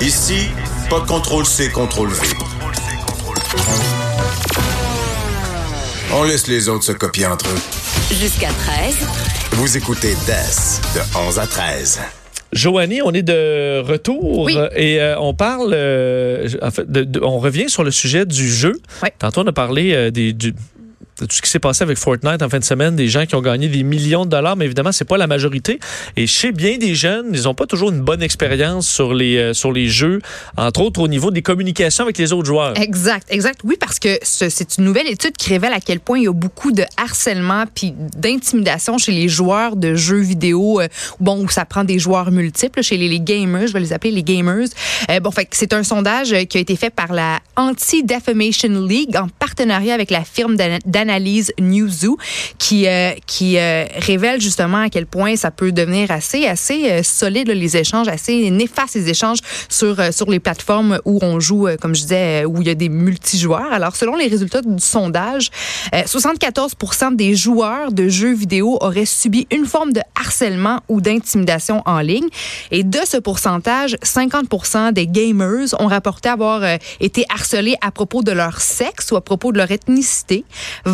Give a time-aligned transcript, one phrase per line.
[0.00, 0.48] Ici,
[0.90, 2.26] pas de contrôle C, contrôle V.
[6.12, 8.14] On laisse les autres se copier entre eux.
[8.14, 8.96] Jusqu'à 13.
[9.52, 12.00] Vous écoutez DES de 11 à 13.
[12.52, 14.56] Joanie, on est de retour Oui.
[14.76, 18.48] et euh, on parle, euh, en fait, de- de- on revient sur le sujet du
[18.48, 18.74] jeu.
[19.02, 19.08] Oui.
[19.18, 20.54] Tantôt, on a parlé euh, des, du-
[21.18, 23.40] tout ce qui s'est passé avec Fortnite en fin de semaine, des gens qui ont
[23.40, 25.78] gagné des millions de dollars, mais évidemment, c'est pas la majorité.
[26.16, 29.52] Et chez bien des jeunes, ils n'ont pas toujours une bonne expérience sur les, euh,
[29.54, 30.20] sur les jeux,
[30.56, 32.78] entre autres au niveau des communications avec les autres joueurs.
[32.80, 33.60] Exact, exact.
[33.64, 36.28] Oui, parce que ce- c'est une nouvelle étude qui révèle à quel point il y
[36.28, 40.80] a beaucoup de harcèlement puis d'intimidation chez les joueurs de jeux vidéo.
[40.80, 40.88] euh,
[41.20, 44.22] bon, où ça prend des joueurs multiples, chez les, gamers, je vais les appeler les
[44.22, 44.66] gamers.
[45.10, 49.16] Euh, bon, fait c'est un sondage euh, qui a été fait par la Anti-Defamation League
[49.16, 50.56] en partenariat avec la firme
[51.04, 52.16] d'ana- d'analyse Newzoo,
[52.58, 57.02] qui euh, qui euh, révèle justement à quel point ça peut devenir assez assez euh,
[57.02, 61.94] solide les échanges, assez néfastes les échanges sur sur les plateformes où on joue, comme
[61.94, 63.72] je disais, où il y a des multijoueurs.
[63.72, 65.50] Alors selon les résultats du sondage,
[65.94, 71.82] euh, 74% des joueurs de jeux vidéo auraient subi une forme de harcèlement ou d'intimidation
[71.86, 72.28] en ligne,
[72.70, 76.62] et de ce pourcentage, 50% des gamers ont rapporté avoir
[77.00, 80.44] été harcelés à propos de leur sexe ou à propos de leur ethnicité.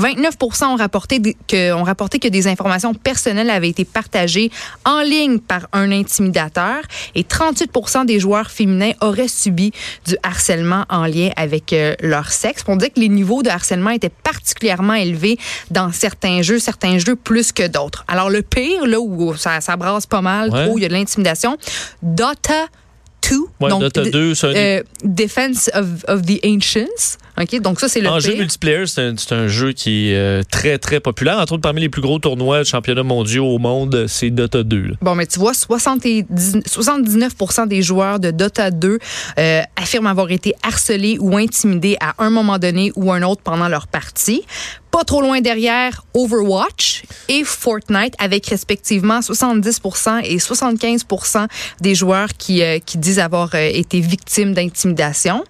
[0.00, 4.50] 29 ont rapporté, que, ont rapporté que des informations personnelles avaient été partagées
[4.84, 6.78] en ligne par un intimidateur
[7.14, 9.72] et 38% des joueurs féminins auraient subi
[10.06, 12.64] du harcèlement en lien avec euh, leur sexe.
[12.66, 15.38] On dit que les niveaux de harcèlement étaient particulièrement élevés
[15.70, 18.04] dans certains jeux, certains jeux plus que d'autres.
[18.08, 20.66] Alors le pire, là où ça, ça brasse pas mal, Ouais.
[20.66, 21.58] trop, il y a de l'intimidation,
[22.02, 22.66] Dota
[23.28, 27.16] 2, Ouais, donc Dota d- 2, c'est un- euh, Defense of, of the Ancients.
[27.40, 30.78] OK, donc ça c'est le En jeu multiplayer, c'est un, jeu qui est euh, très,
[30.78, 31.38] très populaire.
[31.38, 34.82] Entre autres, parmi les plus gros tournois de championnats mondiaux au monde, c'est Dota 2.
[34.82, 34.94] là.
[35.00, 36.24] Bon, mais tu vois, 70
[36.66, 38.98] 79% des joueurs de Dota 2
[39.38, 43.68] euh, affirment avoir été harcelés ou intimidés à un moment donné ou un autre pendant
[43.68, 44.42] leur partie.
[44.90, 51.06] Pas trop loin derrière, Overwatch et Fortnite, avec respectivement 70% et 75
[51.80, 55.44] des joueurs qui, euh, disent avoir euh, été victimes d'intimidation.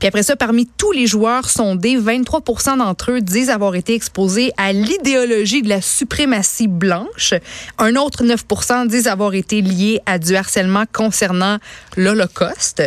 [0.00, 4.50] Puis après ça, parmi tous les joueurs sondés, 23% d'entre eux disent avoir été exposés
[4.56, 7.34] à l'idéologie de la suprématie blanche.
[7.78, 8.44] Un autre 9
[8.88, 11.58] disent avoir été liés à du harcèlement concernant
[11.96, 12.82] l'Holocauste.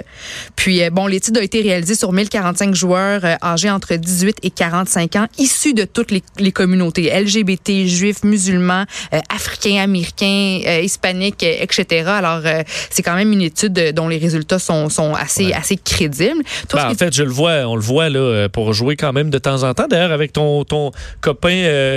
[0.57, 5.15] Puis, euh, bon, l'étude a été réalisée sur 1045 joueurs âgés entre 18 et 45
[5.15, 11.43] ans, issus de toutes les, les communautés LGBT, juifs, musulmans, euh, africains, américains, euh, hispaniques,
[11.43, 12.05] euh, etc.
[12.07, 12.41] Alors,
[12.89, 16.43] c'est quand même une étude dont les résultats sont, sont assez, assez crédibles.
[16.69, 19.29] Toi, Ben, en fait, je le vois, on le voit là pour jouer quand même
[19.29, 19.87] de temps en temps.
[19.87, 20.91] D'ailleurs, avec ton, ton
[21.21, 21.49] copain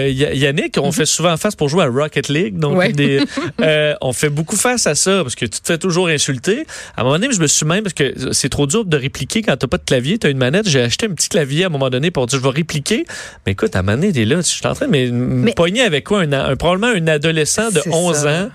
[0.08, 2.58] Ya- Yannick, on fait souvent face pour jouer à Rocket League.
[2.58, 2.76] Donc.
[2.78, 2.92] Ouais.
[2.92, 3.20] des,
[4.00, 6.66] on fait beaucoup face à ça parce que tu te fais toujours insulter.
[6.96, 9.42] À un moment donné, je me suis même parce que c'est trop dur de répliquer
[9.42, 10.68] quand t'as pas de clavier, t'as une manette.
[10.68, 13.04] J'ai acheté un petit clavier à un moment donné pour dire je vais répliquer.
[13.46, 16.20] Mais écoute, à t'es là, je suis en train de me- Mais- pogner avec quoi?
[16.22, 18.28] Un, un- probablement un adolescent de C'est 11 ça.
[18.44, 18.48] ans.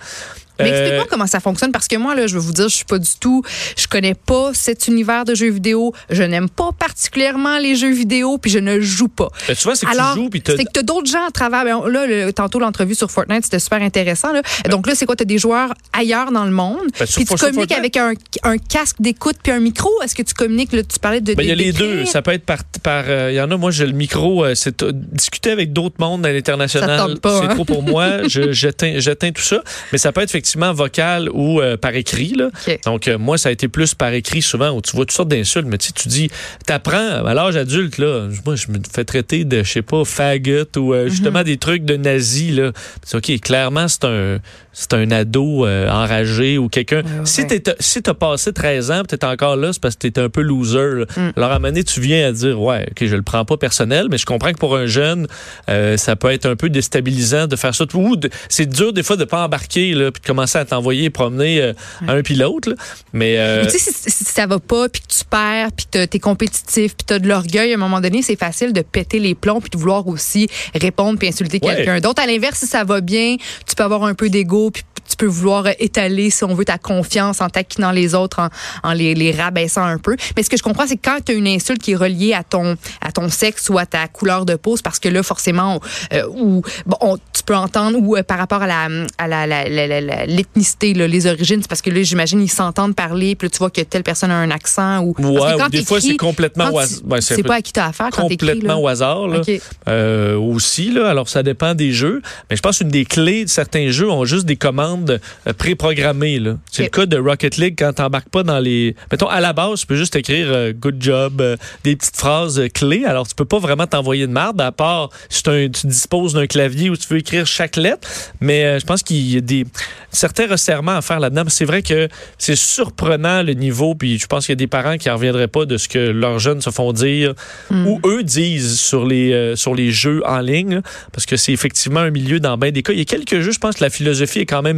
[0.59, 2.75] Mais Euh, explique-moi comment ça fonctionne parce que moi là, je vais vous dire, je
[2.75, 3.43] suis pas du tout,
[3.77, 5.93] je connais pas cet univers de jeux vidéo.
[6.09, 9.29] Je n'aime pas particulièrement les jeux vidéo, puis je ne joue pas.
[9.47, 11.09] ben, tu vois, c'est que Alors, tu joues puis t'as- c'est que tu as d'autres
[11.09, 11.63] gens à travers.
[11.65, 14.31] ben, là, le- tantôt, l'entrevue sur Fortnite, c'était super intéressant.
[14.31, 14.41] Là.
[14.69, 15.15] Donc là, c'est quoi?
[15.15, 16.79] Tu as des joueurs ailleurs dans le monde.
[16.99, 19.89] Ben, puis tu communiques avec un, un casque d'écoute puis un micro?
[20.03, 20.71] Est-ce que tu communiques?
[20.73, 21.33] Là, tu parlais de.
[21.39, 22.05] Il y a les deux.
[22.05, 22.63] Ça peut être par.
[22.83, 24.45] par euh, Il y en a, moi, j'ai le micro.
[24.45, 27.15] euh, c'est discuter avec d'autres mondes à l'international.
[27.23, 27.47] C'est hein?
[27.49, 28.27] trop pour moi.
[28.27, 29.61] Je- J'éteins j'éteins tout ça.
[29.91, 32.33] Mais ça peut être effectivement vocal ou euh, par écrit.
[32.35, 32.49] Là.
[32.85, 35.29] Donc, euh, moi, ça a été plus par écrit souvent où tu vois toutes sortes
[35.29, 35.67] d'insultes.
[35.67, 36.29] Mais tu sais, tu dis,
[36.65, 38.27] t'apprends à l'âge adulte, là.
[38.45, 41.45] Moi, je me fais traiter de, je sais pas, faggot ou euh, justement Mhm.
[41.45, 42.71] des trucs de nazis, là.
[43.05, 44.39] C'est OK, clairement, c'est un,
[44.73, 47.03] c'est un ado euh, enragé ou quelqu'un.
[47.25, 47.47] Si ouais.
[47.59, 50.41] t'es si t'as passé 13 ans, t'es encore là, c'est parce que t'es un peu
[50.41, 51.05] loser.
[51.15, 51.29] Mm.
[51.37, 53.57] Alors à un moment donné, tu viens à dire ouais, ok, je le prends pas
[53.57, 55.27] personnel, mais je comprends que pour un jeune,
[55.69, 57.85] euh, ça peut être un peu déstabilisant de faire ça.
[57.93, 61.09] Ou de- c'est dur des fois de pas embarquer là, puis de commencer à t'envoyer
[61.09, 61.73] promener euh,
[62.07, 62.69] un puis l'autre.
[62.69, 62.75] là.
[63.13, 66.05] Mais Mais Tu sais, si, si ça va pas, puis que tu perds, puis que
[66.05, 69.35] t'es compétitif, puis t'as de l'orgueil, à un moment donné, c'est facile de péter les
[69.35, 71.75] plombs, puis de vouloir aussi répondre, puis insulter Ouais.
[71.75, 72.21] quelqu'un d'autre.
[72.21, 73.35] À l'inverse, si ça va bien,
[73.67, 74.62] tu peux avoir un peu d'ego,
[75.09, 78.49] tu peux vouloir étaler, si on veut, ta confiance en taquinant les autres, en,
[78.89, 80.15] en les, les rabaissant un peu.
[80.35, 82.33] Mais ce que je comprends, c'est que quand tu as une insulte qui est reliée
[82.33, 85.23] à ton, à ton sexe ou à ta couleur de peau, c'est parce que là,
[85.23, 85.79] forcément,
[86.13, 89.45] euh, ou bon, on- tu peux entendre, ou euh, par rapport à la à la,
[89.47, 92.95] la- la- la- la- l'ethnicité, là, les origines, c'est parce que là, j'imagine, ils s'entendent
[92.95, 94.99] parler, puis là, tu vois que telle personne a un accent.
[95.01, 96.99] Ou, ouais, quand ou des fois c'est complètement au hasard.
[97.05, 99.41] Ben, c'est pas à qui t'as affaire quand complètement au hasard là.
[99.87, 101.09] Euh, aussi là.
[101.09, 104.25] Alors ça dépend des jeux, mais je pense qu'une des clés de certains jeux ont
[104.25, 106.39] juste des commandes demande euh, préprogrammée.
[106.39, 106.57] là.
[106.71, 108.95] C'est le cas de Rocket League quand t'embarques pas dans les...
[109.11, 112.59] Mettons, à la base, tu peux juste écrire euh, good job, euh, des petites phrases
[112.59, 113.05] euh, clés.
[113.05, 116.47] Alors, tu peux pas vraiment t'envoyer de marde, à part si un- tu disposes d'un
[116.47, 118.07] clavier où tu veux écrire chaque lettre.
[118.41, 119.65] Mais je pense qu'il y a des
[120.11, 121.43] certains resserrements à faire là-dedans.
[121.47, 122.07] C'est vrai que
[122.37, 125.47] c'est surprenant le niveau, puis je pense qu'il y a des parents qui en reviendraient
[125.47, 127.33] pas de ce que leurs jeunes se font dire
[127.71, 130.81] ou eux disent sur les, sur les jeux en ligne, là,
[131.11, 132.93] parce que c'est effectivement un milieu dans bien des cas.
[132.93, 134.77] Il y a quelques jeux, je pense que la philosophie est quand même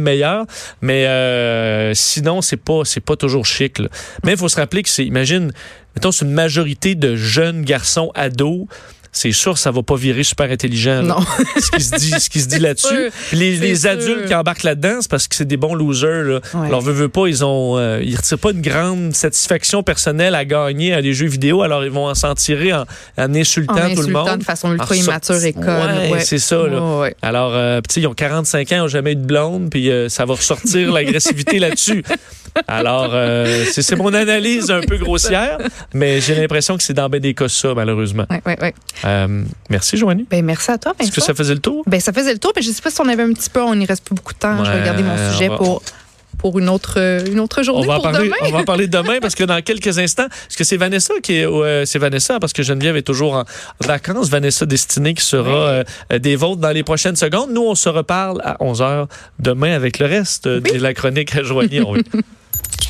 [0.80, 3.80] mais euh, sinon, c'est pas, c'est pas toujours chic.
[4.24, 5.52] Mais il faut se rappeler que c'est, imagine,
[5.94, 8.66] mettons, c'est une majorité de jeunes garçons ados.
[9.16, 11.02] C'est sûr, ça va pas virer super intelligent.
[11.02, 11.16] Non.
[11.56, 13.10] ce qui se dit, ce qui se dit là-dessus.
[13.32, 16.22] Les, les adultes qui embarquent là-dedans, c'est parce que c'est des bons losers.
[16.24, 16.40] Là.
[16.52, 16.66] Ouais.
[16.66, 20.44] Alors, veut, veut pas, ils ont, euh, ils retirent pas une grande satisfaction personnelle à
[20.44, 21.62] gagner à des jeux vidéo.
[21.62, 22.84] Alors, ils vont en s'en tirer en,
[23.16, 24.38] en insultant En tout le monde.
[24.38, 26.10] de façon ultra En immature et conne.
[26.10, 26.78] Ouais, c'est ça, là.
[26.78, 27.16] Ouais, ouais.
[27.22, 29.70] Alors, euh, puis tu sais, ils ont 45 ans, ils n'ont jamais eu de blonde,
[29.70, 32.04] puis euh, ça va ressortir l'agressivité là-dessus.
[32.68, 35.58] Alors, euh, c'est mon analyse un peu grossière,
[35.94, 38.26] mais j'ai l'impression que c'est dans ben des cas ça, malheureusement.
[38.30, 38.74] Ouais, ouais, ouais.
[39.04, 40.26] Euh, merci, Joanie.
[40.30, 41.82] Ben, merci à toi, Est-ce que ça faisait le tour?
[41.86, 43.60] Ben, ça faisait le tour, mais je sais pas si on avait un petit peu,
[43.62, 44.64] on n'y reste plus beaucoup de temps.
[44.64, 45.82] Je vais regarder mon sujet on va- pour,
[46.38, 48.36] pour une, autre, une autre On journée, va, en pour parler, demain.
[48.42, 51.34] on va en parler demain parce que dans quelques instants, est-ce que c'est Vanessa qui
[51.38, 53.44] est, c'est Vanessa parce que Geneviève est toujours en
[53.80, 54.28] vacances.
[54.28, 57.50] Vanessa Destinée qui sera euh, euh, des vôtres dans les prochaines secondes.
[57.52, 59.06] Nous, on se reparle à 11h
[59.38, 61.80] demain avec le reste de la chronique à Joanie.
[61.80, 61.94] On-